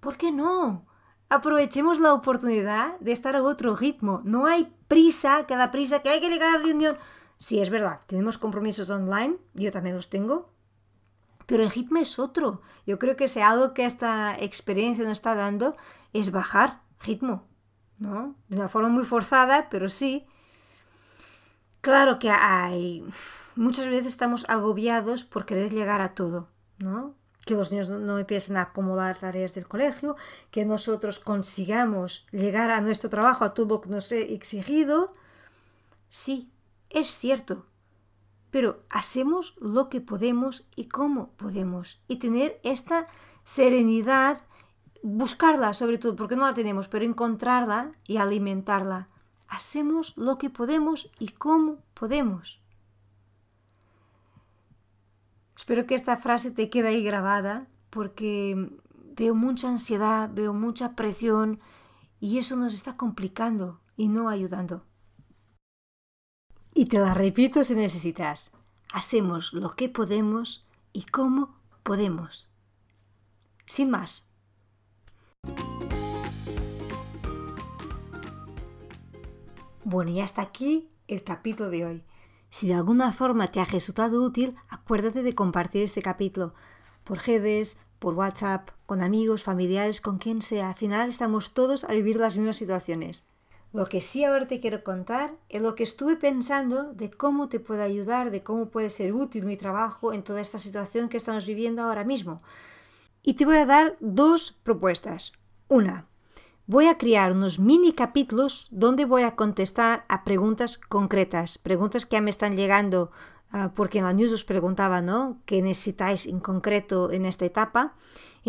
¿Por 0.00 0.16
qué 0.16 0.32
no? 0.32 0.86
Aprovechemos 1.28 2.00
la 2.00 2.14
oportunidad 2.14 2.98
de 3.00 3.12
estar 3.12 3.34
a 3.34 3.42
otro 3.42 3.74
ritmo. 3.74 4.20
No 4.24 4.46
hay 4.46 4.72
prisa, 4.86 5.46
cada 5.46 5.70
prisa, 5.70 6.00
que 6.00 6.10
hay 6.10 6.20
que 6.20 6.28
llegar 6.28 6.54
a 6.54 6.58
la 6.58 6.64
reunión. 6.64 6.96
Sí, 7.38 7.60
es 7.60 7.70
verdad, 7.70 8.00
tenemos 8.06 8.38
compromisos 8.38 8.88
online, 8.88 9.36
yo 9.52 9.70
también 9.70 9.96
los 9.96 10.08
tengo, 10.08 10.50
pero 11.46 11.62
el 11.62 11.70
ritmo 11.70 11.98
es 11.98 12.18
otro. 12.18 12.60
Yo 12.86 12.98
creo 12.98 13.16
que 13.16 13.28
si 13.28 13.40
algo 13.40 13.72
que 13.72 13.84
esta 13.84 14.36
experiencia 14.38 15.04
nos 15.04 15.14
está 15.14 15.34
dando 15.34 15.74
es 16.12 16.32
bajar 16.32 16.82
ritmo, 17.00 17.46
¿no? 17.98 18.34
De 18.48 18.56
una 18.56 18.68
forma 18.68 18.88
muy 18.88 19.04
forzada, 19.04 19.68
pero 19.70 19.88
sí. 19.88 20.26
Claro 21.80 22.18
que 22.18 22.30
hay... 22.30 23.04
Muchas 23.54 23.88
veces 23.88 24.08
estamos 24.08 24.44
agobiados 24.48 25.24
por 25.24 25.46
querer 25.46 25.72
llegar 25.72 26.02
a 26.02 26.14
todo, 26.14 26.50
¿no? 26.78 27.14
Que 27.46 27.54
los 27.54 27.70
niños 27.70 27.88
no 27.88 28.18
empiecen 28.18 28.56
a 28.56 28.62
acomodar 28.62 29.16
tareas 29.16 29.54
del 29.54 29.66
colegio, 29.66 30.16
que 30.50 30.66
nosotros 30.66 31.20
consigamos 31.20 32.26
llegar 32.32 32.70
a 32.70 32.82
nuestro 32.82 33.08
trabajo, 33.08 33.44
a 33.44 33.54
todo 33.54 33.76
lo 33.76 33.80
que 33.80 33.88
nos 33.88 34.12
he 34.12 34.34
exigido. 34.34 35.12
Sí, 36.10 36.50
es 36.90 37.08
cierto, 37.16 37.66
pero 38.56 38.82
hacemos 38.88 39.54
lo 39.60 39.90
que 39.90 40.00
podemos 40.00 40.66
y 40.76 40.86
cómo 40.88 41.28
podemos. 41.36 42.00
Y 42.08 42.16
tener 42.16 42.58
esta 42.62 43.06
serenidad, 43.44 44.40
buscarla 45.02 45.74
sobre 45.74 45.98
todo, 45.98 46.16
porque 46.16 46.36
no 46.36 46.46
la 46.46 46.54
tenemos, 46.54 46.88
pero 46.88 47.04
encontrarla 47.04 47.92
y 48.06 48.16
alimentarla. 48.16 49.10
Hacemos 49.46 50.16
lo 50.16 50.38
que 50.38 50.48
podemos 50.48 51.10
y 51.18 51.28
cómo 51.32 51.82
podemos. 51.92 52.62
Espero 55.54 55.84
que 55.84 55.94
esta 55.94 56.16
frase 56.16 56.50
te 56.50 56.70
quede 56.70 56.88
ahí 56.88 57.04
grabada, 57.04 57.66
porque 57.90 58.70
veo 59.18 59.34
mucha 59.34 59.68
ansiedad, 59.68 60.30
veo 60.32 60.54
mucha 60.54 60.96
presión 60.96 61.60
y 62.20 62.38
eso 62.38 62.56
nos 62.56 62.72
está 62.72 62.96
complicando 62.96 63.82
y 63.98 64.08
no 64.08 64.30
ayudando. 64.30 64.82
Y 66.78 66.84
te 66.84 66.98
la 66.98 67.14
repito 67.14 67.64
si 67.64 67.74
necesitas. 67.74 68.50
Hacemos 68.92 69.54
lo 69.54 69.74
que 69.74 69.88
podemos 69.88 70.66
y 70.92 71.04
cómo 71.04 71.58
podemos. 71.82 72.50
Sin 73.64 73.88
más. 73.88 74.28
Bueno, 79.84 80.10
y 80.10 80.20
hasta 80.20 80.42
aquí 80.42 80.90
el 81.08 81.24
capítulo 81.24 81.70
de 81.70 81.86
hoy. 81.86 82.04
Si 82.50 82.68
de 82.68 82.74
alguna 82.74 83.10
forma 83.14 83.46
te 83.46 83.60
ha 83.60 83.64
resultado 83.64 84.22
útil, 84.22 84.54
acuérdate 84.68 85.22
de 85.22 85.34
compartir 85.34 85.82
este 85.82 86.02
capítulo 86.02 86.52
por 87.04 87.26
redes, 87.26 87.78
por 87.98 88.12
WhatsApp, 88.12 88.68
con 88.84 89.00
amigos, 89.00 89.42
familiares, 89.42 90.02
con 90.02 90.18
quien 90.18 90.42
sea. 90.42 90.68
Al 90.68 90.74
final 90.74 91.08
estamos 91.08 91.54
todos 91.54 91.84
a 91.84 91.94
vivir 91.94 92.16
las 92.16 92.36
mismas 92.36 92.58
situaciones. 92.58 93.26
Lo 93.76 93.90
que 93.90 94.00
sí 94.00 94.24
ahora 94.24 94.46
te 94.46 94.58
quiero 94.58 94.82
contar 94.82 95.36
es 95.50 95.60
lo 95.60 95.74
que 95.74 95.82
estuve 95.82 96.16
pensando 96.16 96.94
de 96.94 97.10
cómo 97.10 97.50
te 97.50 97.60
puede 97.60 97.82
ayudar, 97.82 98.30
de 98.30 98.42
cómo 98.42 98.70
puede 98.70 98.88
ser 98.88 99.12
útil 99.12 99.44
mi 99.44 99.58
trabajo 99.58 100.14
en 100.14 100.22
toda 100.22 100.40
esta 100.40 100.58
situación 100.58 101.10
que 101.10 101.18
estamos 101.18 101.44
viviendo 101.44 101.82
ahora 101.82 102.02
mismo. 102.02 102.40
Y 103.22 103.34
te 103.34 103.44
voy 103.44 103.58
a 103.58 103.66
dar 103.66 103.98
dos 104.00 104.52
propuestas. 104.62 105.32
Una, 105.68 106.06
voy 106.66 106.86
a 106.86 106.96
crear 106.96 107.32
unos 107.32 107.58
mini 107.58 107.92
capítulos 107.92 108.68
donde 108.70 109.04
voy 109.04 109.24
a 109.24 109.36
contestar 109.36 110.06
a 110.08 110.24
preguntas 110.24 110.78
concretas, 110.78 111.58
preguntas 111.58 112.06
que 112.06 112.16
ya 112.16 112.22
me 112.22 112.30
están 112.30 112.56
llegando 112.56 113.10
Ah, 113.50 113.72
porque 113.74 113.98
en 113.98 114.04
la 114.04 114.12
news 114.12 114.32
os 114.32 114.44
preguntaba, 114.44 115.00
¿no? 115.00 115.40
¿Qué 115.46 115.62
necesitáis 115.62 116.26
en 116.26 116.40
concreto 116.40 117.12
en 117.12 117.26
esta 117.26 117.44
etapa? 117.44 117.94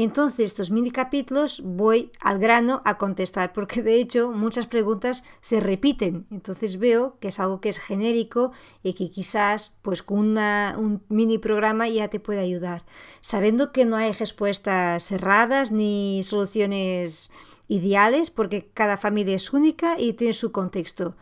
entonces 0.04 0.52
estos 0.52 0.70
mini 0.70 0.92
capítulos 0.92 1.64
voy 1.66 2.12
al 2.20 2.38
grano 2.38 2.84
a 2.86 3.00
contestar, 3.00 3.52
porque 3.52 3.82
de 3.82 3.96
hecho 3.96 4.32
muchas 4.32 4.68
preguntas 4.68 5.24
se 5.42 5.60
repiten. 5.60 6.28
Entonces 6.30 6.78
veo 6.78 7.18
que 7.20 7.30
es 7.30 7.40
algo 7.40 7.60
que 7.60 7.70
es 7.70 7.80
genérico 7.80 8.52
y 8.84 8.94
que 8.94 9.10
quizás 9.10 9.76
pues 9.82 10.04
con 10.04 10.38
un 10.38 11.04
mini 11.10 11.40
programa 11.40 11.90
ya 11.90 12.10
te 12.10 12.20
puede 12.20 12.42
ayudar. 12.42 12.86
Sabiendo 13.22 13.72
que 13.72 13.86
no 13.86 13.96
hay 13.96 14.12
respuestas 14.12 15.04
cerradas 15.04 15.72
ni 15.72 16.22
soluciones 16.24 17.32
ideales, 17.68 18.30
porque 18.30 18.70
cada 18.74 18.98
familia 18.98 19.36
es 19.36 19.52
única 19.52 20.00
y 20.00 20.14
tiene 20.14 20.34
su 20.34 20.52
contexto. 20.52 21.16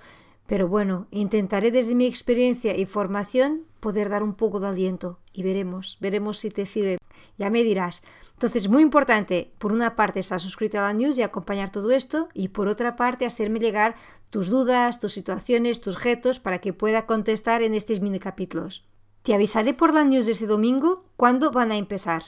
Pero 0.48 0.68
bueno, 0.68 1.08
intentaré 1.12 1.72
desde 1.72 1.96
mi 1.96 2.06
experiencia 2.06 2.78
y 2.78 2.86
formación 2.86 3.64
poder 3.80 4.10
dar 4.10 4.24
un 4.24 4.36
poco 4.36 4.60
de 4.60 4.68
aliento 4.68 5.20
y 5.34 5.44
veremos, 5.44 5.98
veremos 6.00 6.38
si 6.38 6.50
te 6.50 6.66
sirve. 6.66 6.98
Ya 7.38 7.50
me 7.50 7.64
dirás. 7.64 8.04
Entonces, 8.34 8.70
muy 8.70 8.82
importante, 8.82 9.54
por 9.58 9.72
una 9.72 9.96
parte, 9.96 10.20
estar 10.20 10.40
suscrito 10.40 10.78
a 10.78 10.82
la 10.82 10.94
news 10.94 11.18
y 11.18 11.24
acompañar 11.24 11.72
todo 11.72 11.92
esto, 11.92 12.30
y 12.34 12.50
por 12.50 12.68
otra 12.68 12.96
parte, 12.96 13.26
hacerme 13.26 13.60
llegar 13.60 13.96
tus 14.30 14.50
dudas, 14.50 15.00
tus 15.00 15.14
situaciones, 15.14 15.82
tus 15.82 16.04
retos 16.04 16.40
para 16.40 16.60
que 16.60 16.74
pueda 16.74 17.06
contestar 17.06 17.64
en 17.64 17.74
estos 17.74 18.02
mini 18.02 18.20
capítulos. 18.20 18.86
Te 19.24 19.34
avisaré 19.34 19.74
por 19.74 19.94
la 19.94 20.04
news 20.04 20.26
de 20.26 20.34
ese 20.34 20.48
domingo 20.48 21.06
cuándo 21.16 21.52
van 21.52 21.72
a 21.72 21.78
empezar, 21.78 22.24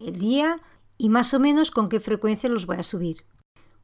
el 0.00 0.18
día 0.18 0.60
y 0.98 1.08
más 1.08 1.32
o 1.34 1.40
menos 1.40 1.70
con 1.70 1.88
qué 1.88 2.00
frecuencia 2.00 2.50
los 2.50 2.66
voy 2.66 2.76
a 2.76 2.82
subir. 2.82 3.24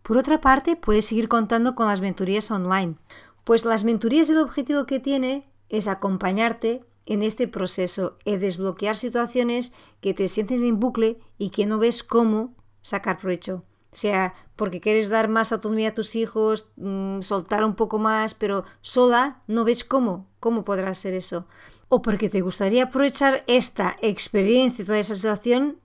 Por 0.03 0.17
otra 0.17 0.41
parte, 0.41 0.77
puedes 0.77 1.05
seguir 1.05 1.29
contando 1.29 1.75
con 1.75 1.87
las 1.87 2.01
mentorías 2.01 2.51
online. 2.51 2.97
Pues 3.45 3.65
las 3.65 3.85
mentorías 3.85 4.31
el 4.31 4.39
objetivo 4.39 4.87
que 4.87 5.01
tiene 5.01 5.51
es 5.69 5.89
acompañarte 5.89 6.85
en 7.07 7.23
este 7.23 7.49
proceso 7.49 8.19
y 8.25 8.37
desbloquear 8.37 8.97
situaciones 8.97 9.73
que 10.01 10.15
te 10.15 10.29
sientes 10.29 10.63
en 10.63 10.79
bucle 10.79 11.19
y 11.39 11.51
que 11.51 11.67
no 11.67 11.79
ves 11.79 12.03
cómo 12.03 12.55
sacar 12.83 13.19
provecho. 13.19 13.65
Sea, 13.93 14.35
porque 14.55 14.81
quieres 14.81 15.09
dar 15.09 15.29
más 15.29 15.51
autonomía 15.51 15.89
a 15.89 15.95
tus 15.95 16.15
hijos, 16.15 16.69
mm, 16.77 17.23
soltar 17.23 17.65
un 17.65 17.75
poco 17.75 17.99
más, 17.99 18.35
pero 18.35 18.65
sola 18.83 19.43
no 19.49 19.65
ves 19.65 19.85
cómo, 19.85 20.29
cómo 20.39 20.65
podrás 20.65 20.99
hacer 20.99 21.15
eso. 21.15 21.47
O 21.89 22.03
porque 22.03 22.29
te 22.29 22.41
gustaría 22.43 22.85
aprovechar 22.85 23.43
esta 23.49 23.97
experiencia 24.01 24.85
toda 24.85 25.01
esa 25.01 25.17
situación 25.17 25.81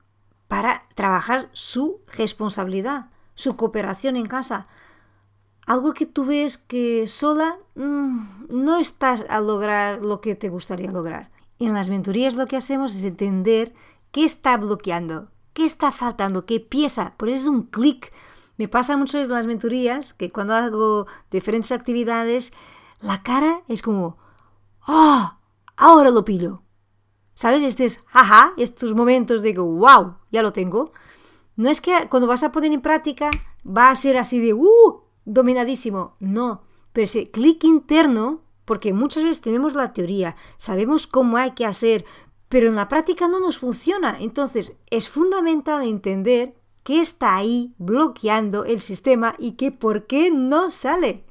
para 0.47 0.87
trabajar 0.93 1.49
su 1.53 2.01
responsabilidad, 2.15 3.09
su 3.33 3.55
cooperación 3.55 4.15
en 4.15 4.27
casa 4.27 4.67
algo 5.65 5.93
que 5.93 6.05
tú 6.05 6.25
ves 6.25 6.57
que 6.57 7.07
sola 7.07 7.57
mm, 7.75 8.47
no 8.49 8.77
estás 8.77 9.25
a 9.29 9.39
lograr 9.41 10.05
lo 10.05 10.21
que 10.21 10.35
te 10.35 10.49
gustaría 10.49 10.91
lograr. 10.91 11.31
En 11.59 11.73
las 11.73 11.89
mentorías 11.89 12.35
lo 12.35 12.45
que 12.45 12.57
hacemos 12.57 12.95
es 12.95 13.03
entender 13.03 13.73
qué 14.11 14.25
está 14.25 14.57
bloqueando, 14.57 15.29
qué 15.53 15.65
está 15.65 15.91
faltando, 15.91 16.45
qué 16.45 16.59
pieza. 16.59 17.13
Por 17.17 17.29
eso 17.29 17.41
es 17.41 17.47
un 17.47 17.63
clic. 17.63 18.11
Me 18.57 18.67
pasa 18.67 18.95
veces 18.95 19.27
en 19.27 19.35
las 19.35 19.47
mentorías 19.47 20.13
que 20.13 20.31
cuando 20.31 20.53
hago 20.53 21.07
diferentes 21.31 21.71
actividades, 21.71 22.53
la 23.01 23.23
cara 23.23 23.61
es 23.67 23.81
como, 23.81 24.17
¡ah! 24.81 25.39
ahora 25.75 26.11
lo 26.11 26.25
pillo. 26.25 26.61
¿Sabes? 27.33 27.63
Este 27.63 27.83
es, 27.85 28.01
jaja, 28.05 28.53
estos 28.57 28.93
momentos 28.93 29.41
de 29.41 29.57
wow, 29.57 30.15
ya 30.31 30.41
lo 30.41 30.53
tengo. 30.53 30.93
No 31.57 31.69
es 31.69 31.81
que 31.81 32.07
cuando 32.09 32.27
vas 32.27 32.43
a 32.43 32.51
poner 32.51 32.71
en 32.71 32.81
práctica 32.81 33.29
va 33.65 33.89
a 33.89 33.95
ser 33.95 34.17
así 34.17 34.39
de, 34.39 34.53
¡uh! 34.53 35.04
Dominadísimo. 35.25 36.13
No, 36.19 36.63
pero 36.93 37.03
ese 37.03 37.29
clic 37.29 37.63
interno, 37.63 38.41
porque 38.63 38.93
muchas 38.93 39.23
veces 39.23 39.41
tenemos 39.41 39.75
la 39.75 39.93
teoría, 39.93 40.35
sabemos 40.57 41.07
cómo 41.07 41.37
hay 41.37 41.51
que 41.51 41.65
hacer, 41.65 42.05
pero 42.49 42.69
en 42.69 42.75
la 42.75 42.87
práctica 42.87 43.27
no 43.27 43.39
nos 43.39 43.57
funciona. 43.57 44.17
Entonces 44.19 44.77
es 44.89 45.09
fundamental 45.09 45.83
entender 45.83 46.55
qué 46.83 47.01
está 47.01 47.35
ahí 47.35 47.73
bloqueando 47.77 48.63
el 48.63 48.79
sistema 48.79 49.35
y 49.39 49.53
que 49.53 49.71
por 49.71 50.07
qué 50.07 50.31
no 50.31 50.71
sale. 50.71 51.25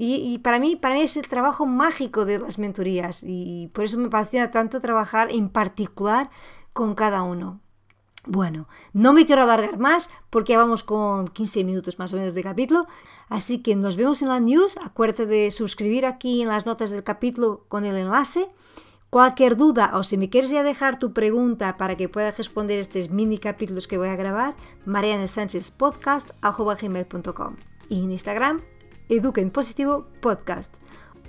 Y, 0.00 0.38
para, 0.38 0.60
mí, 0.60 0.76
para 0.76 0.94
mí 0.94 1.00
es 1.00 1.16
el 1.16 1.26
trabajo 1.26 1.66
mágico 1.66 2.24
de 2.24 2.38
las 2.38 2.60
mentorías 2.60 3.24
y 3.26 3.68
por 3.74 3.84
eso 3.84 3.98
me 3.98 4.06
apasiona 4.06 4.52
tanto 4.52 4.80
trabajar 4.80 5.32
en 5.32 5.48
particular 5.48 6.30
con 6.72 6.94
cada 6.94 7.22
uno. 7.22 7.60
Bueno, 8.24 8.68
no 8.92 9.12
me 9.12 9.26
quiero 9.26 9.42
alargar 9.42 9.78
más 9.78 10.10
porque 10.30 10.56
vamos 10.56 10.84
con 10.84 11.26
15 11.26 11.64
minutos 11.64 11.98
más 11.98 12.12
o 12.12 12.16
menos 12.16 12.34
de 12.34 12.44
capítulo. 12.44 12.86
Así 13.28 13.62
que 13.62 13.76
nos 13.76 13.96
vemos 13.96 14.22
en 14.22 14.28
la 14.28 14.40
news. 14.40 14.78
Acuérdate 14.78 15.26
de 15.26 15.50
suscribir 15.50 16.06
aquí 16.06 16.42
en 16.42 16.48
las 16.48 16.66
notas 16.66 16.90
del 16.90 17.04
capítulo 17.04 17.64
con 17.68 17.84
el 17.84 17.96
enlace. 17.96 18.48
Cualquier 19.10 19.56
duda 19.56 19.92
o 19.94 20.02
si 20.02 20.18
me 20.18 20.28
quieres 20.28 20.50
ya 20.50 20.62
dejar 20.62 20.98
tu 20.98 21.14
pregunta 21.14 21.78
para 21.78 21.96
que 21.96 22.10
pueda 22.10 22.30
responder 22.30 22.78
estos 22.78 23.08
mini 23.10 23.38
capítulos 23.38 23.88
que 23.88 23.96
voy 23.96 24.08
a 24.08 24.16
grabar, 24.16 24.54
marianesanchezpodcast.com 24.84 27.56
y 27.88 28.04
en 28.04 28.12
Instagram, 28.12 28.60
Eduquen 29.08 29.50
Positivo 29.50 30.04
Podcast. 30.20 30.74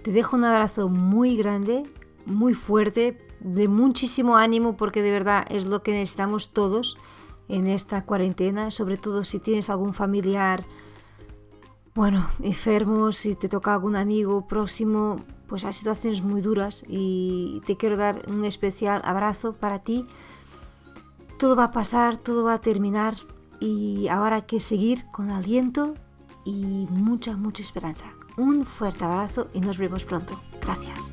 Te 0.04 0.12
dejo 0.12 0.36
un 0.36 0.44
abrazo 0.44 0.90
muy 0.90 1.38
grande, 1.38 1.84
muy 2.26 2.54
fuerte, 2.54 3.18
de 3.40 3.70
muchísimo 3.70 4.36
ánimo 4.36 4.76
porque 4.76 5.02
de 5.02 5.12
verdad 5.12 5.46
es 5.50 5.66
lo 5.66 5.82
que 5.82 5.94
necesitamos 5.94 6.52
todos 6.52 6.98
en 7.48 7.68
esta 7.68 8.06
cuarentena, 8.06 8.72
sobre 8.72 8.98
todo 8.98 9.24
si 9.24 9.40
tienes 9.40 9.70
algún 9.70 9.94
familiar, 9.94 10.66
bueno, 11.96 12.30
enfermo, 12.42 13.12
si 13.12 13.36
te 13.36 13.50
toca 13.50 13.74
algún 13.74 13.96
amigo 13.96 14.48
próximo, 14.48 15.24
pues 15.48 15.66
hay 15.66 15.74
situaciones 15.74 16.22
muy 16.22 16.42
duras 16.42 16.84
y 16.88 17.62
te 17.66 17.76
quiero 17.78 17.98
dar 17.98 18.24
un 18.28 18.46
especial 18.46 19.02
abrazo 19.04 19.54
para 19.54 19.80
ti. 19.80 20.06
Todo 21.38 21.56
va 21.56 21.66
a 21.66 21.72
pasar, 21.72 22.18
todo 22.18 22.44
va 22.44 22.54
a 22.54 22.62
terminar 22.62 23.16
y 23.60 24.08
ahora 24.08 24.38
hay 24.38 24.42
que 24.44 24.60
seguir 24.60 25.06
con 25.12 25.30
aliento 25.30 25.96
y 26.46 26.88
mucha, 26.90 27.36
mucha 27.36 27.64
esperanza. 27.64 28.06
Un 28.38 28.66
fuerte 28.66 29.04
abrazo 29.04 29.48
y 29.54 29.62
nos 29.62 29.78
vemos 29.78 30.06
pronto. 30.06 30.40
Gracias. 30.62 31.12